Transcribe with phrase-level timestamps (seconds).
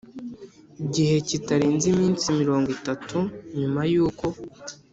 [0.93, 3.17] Gihe kitarenze iminsi mirongo itatu
[3.59, 4.25] nyuma y uko